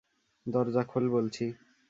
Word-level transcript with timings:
দরজা 0.45 0.83
খোল 0.83 1.05
বলছি। 1.09 1.45